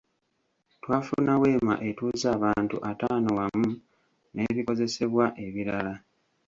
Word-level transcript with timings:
Twafuna 0.81 1.33
weema 1.41 1.75
etuuza 1.89 2.27
abantu 2.37 2.75
ataano 2.91 3.29
wamu 3.37 3.69
n’ebikozesebwa 4.33 5.25
ebirala. 5.45 5.93